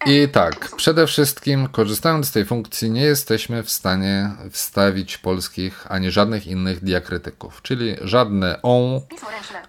I 0.05 0.29
tak, 0.29 0.75
przede 0.75 1.07
wszystkim 1.07 1.67
korzystając 1.67 2.27
z 2.27 2.31
tej 2.31 2.45
funkcji 2.45 2.91
nie 2.91 3.01
jesteśmy 3.01 3.63
w 3.63 3.71
stanie 3.71 4.31
wstawić 4.51 5.17
polskich 5.17 5.91
ani 5.91 6.11
żadnych 6.11 6.47
innych 6.47 6.83
diakrytyków, 6.83 7.61
czyli 7.61 7.95
żadne 8.01 8.61
on, 8.61 9.01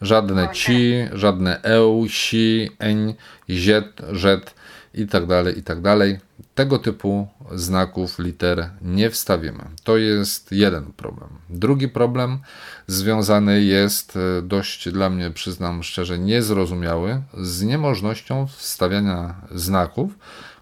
żadne 0.02 0.48
ci, 0.52 0.94
żadne 1.12 1.62
eu, 1.62 2.08
si, 2.08 2.70
eń, 2.78 3.14
ziet, 3.50 4.02
żet 4.12 4.54
i 4.96 5.06
tak 5.06 5.26
dalej, 5.26 5.58
i 5.58 5.62
tak 5.62 5.80
dalej. 5.80 6.18
Tego 6.54 6.78
typu 6.78 7.28
znaków, 7.54 8.18
liter 8.18 8.70
nie 8.82 9.10
wstawimy. 9.10 9.64
To 9.84 9.96
jest 9.96 10.52
jeden 10.52 10.92
problem. 10.92 11.28
Drugi 11.50 11.88
problem 11.88 12.38
związany 12.86 13.62
jest 13.62 14.16
e, 14.16 14.42
dość 14.42 14.90
dla 14.90 15.10
mnie, 15.10 15.30
przyznam 15.30 15.82
szczerze, 15.82 16.18
niezrozumiały 16.18 17.22
z 17.34 17.62
niemożnością 17.62 18.46
wstawiania 18.46 19.34
znaków, 19.54 20.12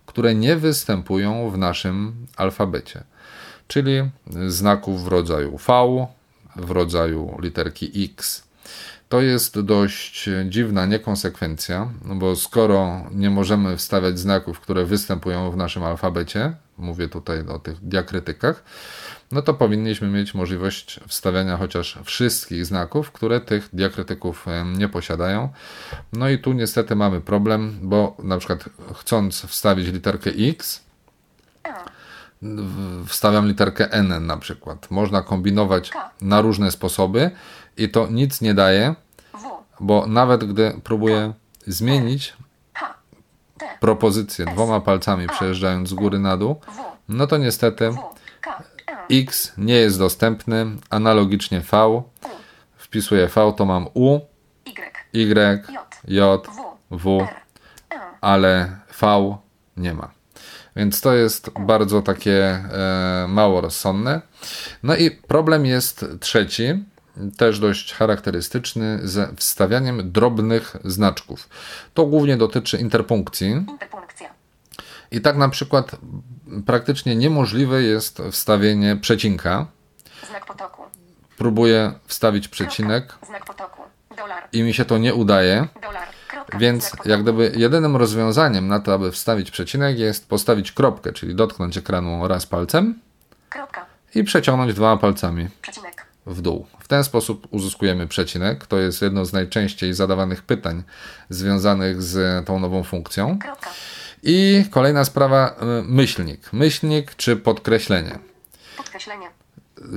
które 0.06 0.34
nie 0.34 0.56
występują 0.56 1.50
w 1.50 1.58
naszym 1.58 2.26
alfabecie. 2.36 3.04
Czyli 3.68 3.92
znaków 4.48 5.04
w 5.04 5.08
rodzaju 5.08 5.58
V, 5.68 6.06
w 6.56 6.70
rodzaju 6.70 7.38
literki 7.42 8.04
X, 8.04 8.44
to 9.14 9.20
jest 9.20 9.60
dość 9.60 10.28
dziwna 10.48 10.86
niekonsekwencja, 10.86 11.90
no 12.04 12.14
bo 12.14 12.36
skoro 12.36 13.04
nie 13.10 13.30
możemy 13.30 13.76
wstawiać 13.76 14.18
znaków, 14.18 14.60
które 14.60 14.84
występują 14.84 15.50
w 15.50 15.56
naszym 15.56 15.82
alfabecie, 15.82 16.54
mówię 16.78 17.08
tutaj 17.08 17.46
o 17.46 17.58
tych 17.58 17.88
diakrytykach, 17.88 18.64
no 19.32 19.42
to 19.42 19.54
powinniśmy 19.54 20.08
mieć 20.08 20.34
możliwość 20.34 21.00
wstawiania 21.08 21.56
chociaż 21.56 21.98
wszystkich 22.04 22.66
znaków, 22.66 23.12
które 23.12 23.40
tych 23.40 23.68
diakrytyków 23.72 24.46
nie 24.76 24.88
posiadają. 24.88 25.48
No 26.12 26.28
i 26.28 26.38
tu 26.38 26.52
niestety 26.52 26.96
mamy 26.96 27.20
problem, 27.20 27.78
bo 27.82 28.16
na 28.22 28.38
przykład 28.38 28.64
chcąc 28.94 29.40
wstawić 29.40 29.88
literkę 29.88 30.30
X, 30.30 30.82
wstawiam 33.06 33.48
literkę 33.48 33.92
N 33.92 34.26
na 34.26 34.36
przykład. 34.36 34.90
Można 34.90 35.22
kombinować 35.22 35.90
na 36.20 36.40
różne 36.40 36.70
sposoby 36.70 37.30
i 37.76 37.88
to 37.88 38.06
nic 38.10 38.40
nie 38.40 38.54
daje. 38.54 38.94
Bo 39.80 40.06
nawet 40.06 40.44
gdy 40.44 40.80
próbuję 40.84 41.32
zmienić 41.66 42.34
propozycję 43.80 44.46
dwoma 44.46 44.80
palcami 44.80 45.26
przejeżdżając 45.26 45.88
z 45.88 45.94
góry 45.94 46.18
na 46.18 46.36
dół, 46.36 46.60
no 47.08 47.26
to 47.26 47.36
niestety. 47.36 47.94
X 49.10 49.52
nie 49.58 49.74
jest 49.74 49.98
dostępny, 49.98 50.66
analogicznie 50.90 51.60
V. 51.60 52.02
Wpisuję 52.76 53.26
V, 53.26 53.52
to 53.56 53.64
mam 53.64 53.88
U, 53.94 54.20
Y. 55.12 55.64
J, 56.08 56.46
W, 56.90 57.26
ale 58.20 58.76
V 59.00 59.36
nie 59.76 59.94
ma. 59.94 60.10
Więc 60.76 61.00
to 61.00 61.14
jest 61.14 61.50
bardzo 61.60 62.02
takie 62.02 62.44
e, 62.44 63.26
mało 63.28 63.60
rozsądne. 63.60 64.20
No 64.82 64.96
i 64.96 65.10
problem 65.10 65.66
jest 65.66 66.06
trzeci, 66.20 66.84
też 67.36 67.60
dość 67.60 67.94
charakterystyczny, 67.94 68.98
ze 69.02 69.34
wstawianiem 69.36 70.12
drobnych 70.12 70.76
znaczków. 70.84 71.48
To 71.94 72.06
głównie 72.06 72.36
dotyczy 72.36 72.78
interpunkcji. 72.78 73.50
Interpunkcja. 73.50 74.30
I 75.10 75.20
tak 75.20 75.36
na 75.36 75.48
przykład 75.48 75.96
praktycznie 76.66 77.16
niemożliwe 77.16 77.82
jest 77.82 78.22
wstawienie 78.30 78.96
przecinka. 78.96 79.66
Znak 80.28 80.46
potoku. 80.46 80.82
Próbuję 81.38 81.92
wstawić 82.06 82.48
przecinek. 82.48 83.14
Znak 83.26 83.44
potoku. 83.44 83.82
Dolar. 84.16 84.48
i 84.52 84.62
mi 84.62 84.74
się 84.74 84.84
to 84.84 84.98
nie 84.98 85.14
udaje. 85.14 85.68
Dolar. 85.82 86.08
Więc 86.58 86.92
jak 87.04 87.22
gdyby 87.22 87.52
jedynym 87.56 87.96
rozwiązaniem 87.96 88.68
na 88.68 88.80
to, 88.80 88.94
aby 88.94 89.12
wstawić 89.12 89.50
przecinek 89.50 89.98
jest 89.98 90.28
postawić 90.28 90.72
kropkę, 90.72 91.12
czyli 91.12 91.34
dotknąć 91.34 91.76
ekranu 91.76 92.28
raz 92.28 92.46
palcem 92.46 93.00
Kropka. 93.48 93.86
i 94.14 94.24
przeciągnąć 94.24 94.74
dwoma 94.74 94.96
palcami 94.96 95.48
Przecinek. 95.62 96.03
W 96.26 96.40
dół. 96.40 96.66
W 96.78 96.88
ten 96.88 97.04
sposób 97.04 97.48
uzyskujemy 97.50 98.06
przecinek. 98.06 98.66
To 98.66 98.78
jest 98.78 99.02
jedno 99.02 99.24
z 99.24 99.32
najczęściej 99.32 99.94
zadawanych 99.94 100.42
pytań 100.42 100.82
związanych 101.28 102.02
z 102.02 102.46
tą 102.46 102.60
nową 102.60 102.82
funkcją. 102.82 103.38
I 104.22 104.64
kolejna 104.70 105.04
sprawa, 105.04 105.56
y, 105.80 105.82
myślnik. 105.82 106.52
Myślnik 106.52 107.14
czy 107.14 107.36
podkreślenie. 107.36 108.18
Podkreślenie. 108.76 109.28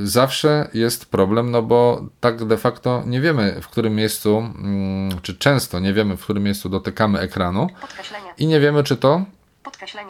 Zawsze 0.03 0.69
jest 0.73 1.05
problem, 1.05 1.51
no 1.51 1.61
bo 1.61 2.05
tak 2.19 2.45
de 2.45 2.57
facto 2.57 3.03
nie 3.05 3.21
wiemy, 3.21 3.61
w 3.61 3.67
którym 3.67 3.95
miejscu, 3.95 4.37
mm, 4.37 5.21
czy 5.21 5.37
często 5.37 5.79
nie 5.79 5.93
wiemy, 5.93 6.17
w 6.17 6.23
którym 6.23 6.43
miejscu 6.43 6.69
dotykamy 6.69 7.19
ekranu 7.19 7.67
i 8.37 8.47
nie 8.47 8.59
wiemy, 8.59 8.83
czy 8.83 8.97
to 8.97 9.25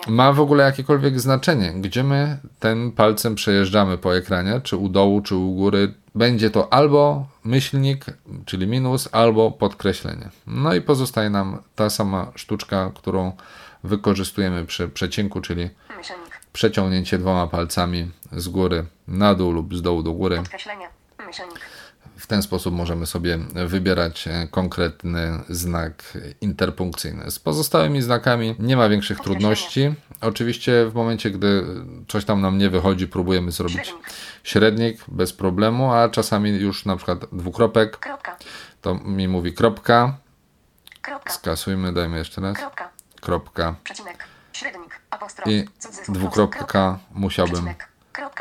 ma 0.08 0.34
w 0.34 0.39
ogóle 0.39 0.63
jakiekolwiek 0.63 1.19
znaczenie, 1.19 1.73
gdzie 1.75 2.03
my 2.03 2.38
tym 2.60 2.91
palcem 2.91 3.36
przejeżdżamy 3.36 3.97
po 3.97 4.17
ekranie, 4.17 4.62
czy 4.63 4.77
u 4.77 4.89
dołu, 4.89 5.21
czy 5.21 5.36
u 5.36 5.56
góry. 5.56 5.93
Będzie 6.17 6.49
to 6.49 6.73
albo 6.73 7.25
myślnik, 7.43 8.06
czyli 8.45 8.67
minus, 8.67 9.10
albo 9.12 9.51
podkreślenie. 9.51 10.30
No 10.47 10.73
i 10.73 10.82
pozostaje 10.82 11.30
nam 11.30 11.62
ta 11.75 11.89
sama 11.89 12.32
sztuczka, 12.36 12.91
którą 12.95 13.32
wykorzystujemy 13.84 14.65
przy 14.65 14.89
przecinku, 14.89 15.41
czyli 15.41 15.69
Myślnik. 15.97 16.39
przeciągnięcie 16.53 17.17
dwoma 17.17 17.47
palcami 17.47 18.12
z 18.32 18.47
góry 18.47 18.86
na 19.08 19.36
dół 19.36 19.51
lub 19.51 19.75
z 19.75 19.82
dołu 19.82 20.03
do 20.03 20.13
góry. 20.13 20.38
Podkreślenie. 20.38 20.89
Myślnik. 21.27 21.60
W 22.17 22.27
ten 22.27 22.41
sposób 22.41 22.73
możemy 22.73 23.06
sobie 23.06 23.38
wybierać 23.67 24.27
e, 24.27 24.47
konkretny 24.51 25.39
znak 25.49 26.17
interpunkcyjny. 26.41 27.32
Z 27.32 27.39
pozostałymi 27.39 28.01
znakami 28.01 28.56
nie 28.60 28.77
ma 28.77 28.89
większych 28.89 29.19
trudności. 29.19 29.93
Oczywiście 30.21 30.86
w 30.86 30.93
momencie, 30.93 31.32
gdy 31.32 31.63
coś 32.08 32.25
tam 32.25 32.41
nam 32.41 32.58
nie 32.58 32.69
wychodzi, 32.69 33.08
próbujemy 33.08 33.51
zrobić 33.51 33.93
Średnik. 34.43 35.03
bez 35.08 35.34
problemu, 35.34 35.93
a 35.93 36.10
czasami 36.10 36.49
już 36.49 36.86
na 36.86 36.95
przykład 36.95 37.19
dwukropek, 37.32 38.08
to 38.82 38.95
mi 38.95 39.27
mówi 39.27 39.53
kropka. 39.53 40.17
Skasujmy, 41.27 41.93
dajmy 41.93 42.17
jeszcze 42.17 42.41
raz. 42.41 42.58
Kropka. 43.21 43.75
I 45.45 45.65
dwukropka 46.10 46.99
musiałbym 47.12 47.65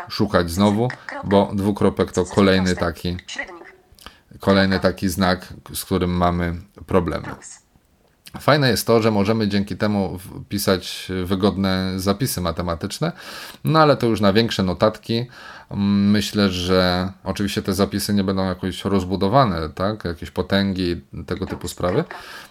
szukać 0.08 0.50
znowu, 0.50 0.88
bo 1.24 1.50
dwukropek 1.54 2.12
to 2.12 2.24
kolejny 2.24 2.76
taki 2.76 3.16
Średnik. 3.26 3.55
Kolejny 4.40 4.80
taki 4.80 5.08
znak, 5.08 5.54
z 5.74 5.84
którym 5.84 6.10
mamy 6.10 6.54
problemy. 6.86 7.26
Fajne 8.40 8.70
jest 8.70 8.86
to, 8.86 9.02
że 9.02 9.10
możemy 9.10 9.48
dzięki 9.48 9.76
temu 9.76 10.18
pisać 10.48 11.08
wygodne 11.24 11.92
zapisy 11.96 12.40
matematyczne, 12.40 13.12
no 13.64 13.78
ale 13.78 13.96
to 13.96 14.06
już 14.06 14.20
na 14.20 14.32
większe 14.32 14.62
notatki. 14.62 15.26
Mm, 15.70 16.10
Myślę, 16.10 16.50
że 16.50 17.12
oczywiście 17.24 17.62
te 17.62 17.74
zapisy 17.74 18.14
nie 18.14 18.24
będą 18.24 18.44
jakoś 18.44 18.84
rozbudowane, 18.84 19.68
tak? 19.68 20.04
Jakieś 20.04 20.30
potęgi, 20.30 21.00
tego 21.26 21.46
typu 21.46 21.68
sprawy, 21.68 22.04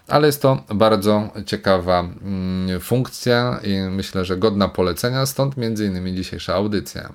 ale 0.07 0.27
jest 0.27 0.41
to 0.41 0.63
bardzo 0.75 1.29
ciekawa 1.45 1.99
mm, 1.99 2.79
funkcja 2.79 3.59
i 3.63 3.89
myślę, 3.89 4.25
że 4.25 4.37
godna 4.37 4.67
polecenia, 4.67 5.25
stąd 5.25 5.57
między 5.57 5.85
innymi 5.85 6.15
dzisiejsza 6.15 6.55
audycja. 6.55 7.13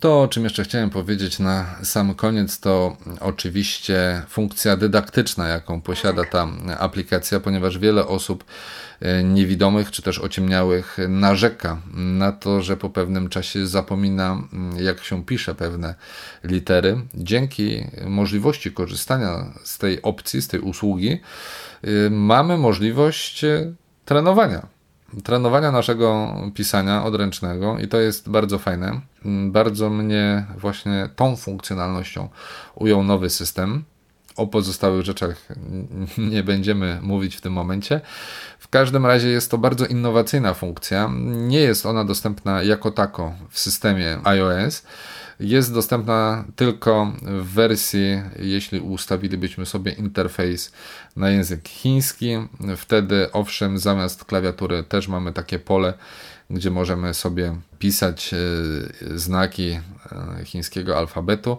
To, 0.00 0.22
o 0.22 0.28
czym 0.28 0.44
jeszcze 0.44 0.64
chciałem 0.64 0.90
powiedzieć 0.90 1.38
na 1.38 1.66
sam 1.82 2.14
koniec, 2.14 2.60
to 2.60 2.96
oczywiście 3.20 4.22
funkcja 4.28 4.76
dydaktyczna, 4.76 5.48
jaką 5.48 5.80
posiada 5.80 6.24
ta 6.24 6.48
aplikacja, 6.78 7.40
ponieważ 7.40 7.78
wiele 7.78 8.06
osób 8.06 8.44
e, 9.00 9.24
niewidomych 9.24 9.90
czy 9.90 10.02
też 10.02 10.18
ociemniałych 10.18 10.96
narzeka 11.08 11.80
na 11.94 12.32
to, 12.32 12.62
że 12.62 12.76
po 12.76 12.90
pewnym 12.90 13.28
czasie 13.28 13.66
zapomina, 13.66 14.42
mm, 14.52 14.84
jak 14.84 15.04
się 15.04 15.24
pisze 15.24 15.54
pewne 15.54 15.94
litery. 16.44 17.00
Dzięki 17.14 17.84
możliwości 18.06 18.72
korzystania 18.72 19.52
z 19.64 19.78
tej 19.78 20.02
opcji, 20.02 20.42
z 20.42 20.48
tej 20.48 20.60
usługi, 20.60 21.20
y, 21.84 22.10
mamy 22.10 22.56
możliwość 22.56 23.44
e, 23.44 23.72
trenowania 24.04 24.66
trenowania 25.24 25.72
naszego 25.72 26.34
pisania 26.54 27.04
odręcznego 27.04 27.78
i 27.78 27.88
to 27.88 28.00
jest 28.00 28.30
bardzo 28.30 28.58
fajne. 28.58 29.00
Bardzo 29.46 29.90
mnie 29.90 30.46
właśnie 30.56 31.08
tą 31.16 31.36
funkcjonalnością 31.36 32.28
ujął 32.74 33.04
nowy 33.04 33.30
system. 33.30 33.84
O 34.36 34.46
pozostałych 34.46 35.04
rzeczach 35.04 35.48
nie 36.18 36.42
będziemy 36.42 36.98
mówić 37.02 37.36
w 37.36 37.40
tym 37.40 37.52
momencie. 37.52 38.00
W 38.58 38.68
każdym 38.68 39.06
razie 39.06 39.28
jest 39.28 39.50
to 39.50 39.58
bardzo 39.58 39.86
innowacyjna 39.86 40.54
funkcja. 40.54 41.10
Nie 41.24 41.60
jest 41.60 41.86
ona 41.86 42.04
dostępna 42.04 42.62
jako 42.62 42.90
tako 42.90 43.34
w 43.50 43.58
systemie 43.58 44.18
iOS. 44.24 44.82
Jest 45.42 45.74
dostępna 45.74 46.44
tylko 46.56 47.12
w 47.22 47.54
wersji, 47.54 48.22
jeśli 48.38 48.80
ustawilibyśmy 48.80 49.66
sobie 49.66 49.92
interfejs 49.92 50.72
na 51.16 51.30
język 51.30 51.68
chiński. 51.68 52.36
Wtedy, 52.76 53.32
owszem, 53.32 53.78
zamiast 53.78 54.24
klawiatury 54.24 54.84
też 54.84 55.08
mamy 55.08 55.32
takie 55.32 55.58
pole, 55.58 55.94
gdzie 56.50 56.70
możemy 56.70 57.14
sobie 57.14 57.56
pisać 57.78 58.34
e, 58.34 58.38
znaki 59.18 59.70
e, 59.70 59.80
chińskiego 60.44 60.98
alfabetu. 60.98 61.58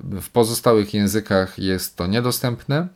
W 0.00 0.28
pozostałych 0.30 0.94
językach 0.94 1.58
jest 1.58 1.96
to 1.96 2.06
niedostępne, 2.06 2.88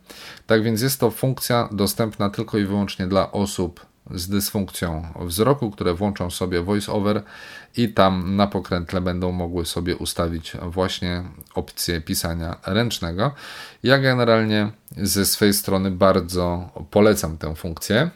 tak 0.47 0.63
więc 0.63 0.81
jest 0.81 0.99
to 0.99 1.11
funkcja 1.11 1.69
dostępna 1.71 2.29
tylko 2.29 2.57
i 2.57 2.65
wyłącznie 2.65 3.07
dla 3.07 3.31
osób 3.31 3.88
z 4.15 4.29
dysfunkcją 4.29 5.07
wzroku, 5.19 5.71
które 5.71 5.93
włączą 5.93 6.29
sobie 6.29 6.61
voiceover 6.61 7.23
i 7.77 7.93
tam 7.93 8.35
na 8.35 8.47
pokrętle 8.47 9.01
będą 9.01 9.31
mogły 9.31 9.65
sobie 9.65 9.95
ustawić 9.95 10.53
właśnie 10.61 11.23
opcję 11.55 12.01
pisania 12.01 12.57
ręcznego. 12.65 13.31
Ja 13.83 13.99
generalnie 13.99 14.71
ze 14.97 15.25
swojej 15.25 15.53
strony 15.53 15.91
bardzo 15.91 16.69
polecam 16.91 17.37
tę 17.37 17.55
funkcję. 17.55 18.09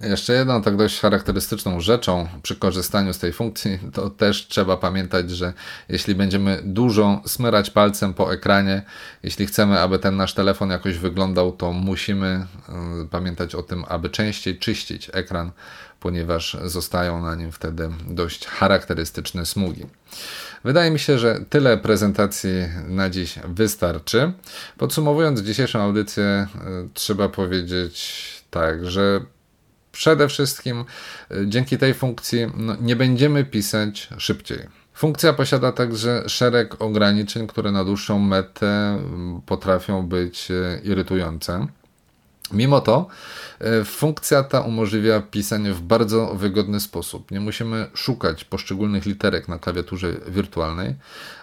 Jeszcze 0.00 0.32
jedną 0.32 0.62
tak 0.62 0.76
dość 0.76 1.00
charakterystyczną 1.00 1.80
rzeczą 1.80 2.28
przy 2.42 2.56
korzystaniu 2.56 3.12
z 3.12 3.18
tej 3.18 3.32
funkcji, 3.32 3.78
to 3.92 4.10
też 4.10 4.46
trzeba 4.48 4.76
pamiętać, 4.76 5.30
że 5.30 5.52
jeśli 5.88 6.14
będziemy 6.14 6.60
dużo 6.64 7.22
smyrać 7.26 7.70
palcem 7.70 8.14
po 8.14 8.32
ekranie, 8.32 8.82
jeśli 9.22 9.46
chcemy, 9.46 9.80
aby 9.80 9.98
ten 9.98 10.16
nasz 10.16 10.34
telefon 10.34 10.70
jakoś 10.70 10.98
wyglądał, 10.98 11.52
to 11.52 11.72
musimy 11.72 12.46
y, 13.02 13.08
pamiętać 13.08 13.54
o 13.54 13.62
tym, 13.62 13.84
aby 13.88 14.10
częściej 14.10 14.58
czyścić 14.58 15.10
ekran, 15.12 15.50
ponieważ 16.00 16.56
zostają 16.64 17.22
na 17.22 17.34
nim 17.34 17.52
wtedy 17.52 17.90
dość 18.08 18.46
charakterystyczne 18.46 19.46
smugi. 19.46 19.86
Wydaje 20.64 20.90
mi 20.90 20.98
się, 20.98 21.18
że 21.18 21.40
tyle 21.50 21.78
prezentacji 21.78 22.50
na 22.88 23.10
dziś 23.10 23.38
wystarczy. 23.48 24.32
Podsumowując 24.78 25.40
dzisiejszą 25.40 25.82
audycję, 25.82 26.46
y, 26.54 26.88
trzeba 26.94 27.28
powiedzieć 27.28 28.24
tak, 28.50 28.90
że 28.90 29.20
przede 29.92 30.28
wszystkim 30.28 30.84
y, 31.30 31.44
dzięki 31.48 31.78
tej 31.78 31.94
funkcji 31.94 32.46
no, 32.56 32.76
nie 32.80 32.96
będziemy 32.96 33.44
pisać 33.44 34.08
szybciej. 34.18 34.58
Funkcja 34.94 35.32
posiada 35.32 35.72
także 35.72 36.28
szereg 36.28 36.82
ograniczeń, 36.82 37.46
które 37.46 37.72
na 37.72 37.84
dłuższą 37.84 38.18
metę 38.18 38.66
mm, 38.66 39.40
potrafią 39.46 40.06
być 40.06 40.50
y, 40.50 40.80
irytujące. 40.84 41.66
Mimo 42.52 42.80
to 42.80 43.06
y, 43.80 43.84
funkcja 43.84 44.42
ta 44.42 44.60
umożliwia 44.60 45.20
pisanie 45.20 45.72
w 45.72 45.80
bardzo 45.80 46.34
wygodny 46.34 46.80
sposób. 46.80 47.30
Nie 47.30 47.40
musimy 47.40 47.90
szukać 47.94 48.44
poszczególnych 48.44 49.06
literek 49.06 49.48
na 49.48 49.58
klawiaturze 49.58 50.12
wirtualnej. 50.28 50.94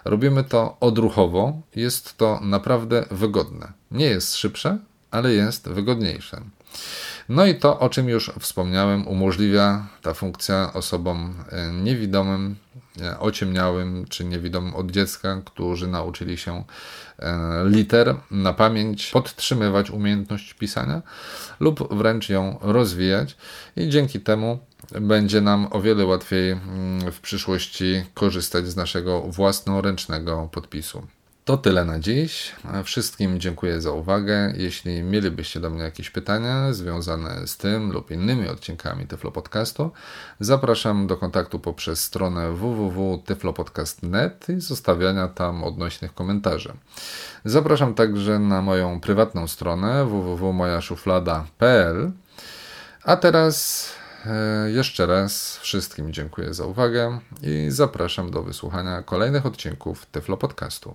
Robimy 0.04 0.44
to 0.44 0.76
odruchowo. 0.80 1.62
Jest 1.76 2.16
to 2.16 2.40
naprawdę 2.42 3.04
wygodne. 3.10 3.72
Nie 3.90 4.06
jest 4.06 4.36
szybsze, 4.36 4.78
ale 5.10 5.32
jest 5.32 5.68
wygodniejsze. 5.68 6.40
No 7.28 7.46
i 7.46 7.54
to, 7.54 7.78
o 7.78 7.88
czym 7.88 8.08
już 8.08 8.32
wspomniałem, 8.40 9.08
umożliwia 9.08 9.86
ta 10.02 10.14
funkcja 10.14 10.72
osobom 10.72 11.34
e, 11.50 11.72
niewidomym, 11.72 12.56
e, 13.00 13.18
ociemniałym 13.20 14.04
czy 14.08 14.24
niewidomym 14.24 14.74
od 14.74 14.90
dziecka, 14.90 15.42
którzy 15.44 15.86
nauczyli 15.86 16.38
się 16.38 16.64
e, 17.18 17.64
liter 17.64 18.16
na 18.30 18.52
pamięć, 18.52 19.10
podtrzymywać 19.10 19.90
umiejętność 19.90 20.54
pisania 20.54 21.02
lub 21.60 21.94
wręcz 21.94 22.28
ją 22.28 22.58
rozwijać 22.60 23.36
i 23.76 23.88
dzięki 23.88 24.20
temu 24.20 24.58
będzie 25.00 25.40
nam 25.40 25.68
o 25.70 25.80
wiele 25.80 26.06
łatwiej 26.06 26.50
mm, 26.50 27.12
w 27.12 27.20
przyszłości 27.20 28.04
korzystać 28.14 28.66
z 28.66 28.76
naszego 28.76 29.20
własnoręcznego 29.20 30.48
podpisu. 30.52 31.17
To 31.48 31.56
tyle 31.56 31.84
na 31.84 31.98
dziś. 31.98 32.52
Wszystkim 32.84 33.40
dziękuję 33.40 33.80
za 33.80 33.92
uwagę. 33.92 34.52
Jeśli 34.56 35.02
mielibyście 35.02 35.60
do 35.60 35.70
mnie 35.70 35.82
jakieś 35.82 36.10
pytania 36.10 36.72
związane 36.72 37.46
z 37.46 37.56
tym 37.56 37.92
lub 37.92 38.10
innymi 38.10 38.48
odcinkami 38.48 39.06
Tyflo 39.06 39.30
Podcastu, 39.30 39.90
zapraszam 40.40 41.06
do 41.06 41.16
kontaktu 41.16 41.58
poprzez 41.58 42.04
stronę 42.04 42.52
www.tyflopodcast.net 42.52 44.48
i 44.48 44.60
zostawiania 44.60 45.28
tam 45.28 45.64
odnośnych 45.64 46.14
komentarzy. 46.14 46.72
Zapraszam 47.44 47.94
także 47.94 48.38
na 48.38 48.62
moją 48.62 49.00
prywatną 49.00 49.46
stronę 49.46 50.04
www.mojaszuflada.pl. 50.04 52.10
A 53.04 53.16
teraz 53.16 53.88
e, 54.26 54.70
jeszcze 54.70 55.06
raz 55.06 55.58
wszystkim 55.58 56.12
dziękuję 56.12 56.54
za 56.54 56.64
uwagę 56.64 57.18
i 57.42 57.66
zapraszam 57.68 58.30
do 58.30 58.42
wysłuchania 58.42 59.02
kolejnych 59.02 59.46
odcinków 59.46 60.06
Tyflo 60.06 60.36
Podcastu. 60.36 60.94